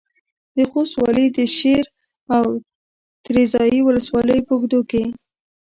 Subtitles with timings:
[0.55, 1.85] د خوست والي د شېر
[2.35, 2.45] او
[3.25, 5.03] تریزایي ولسوالیو په اوږدو کې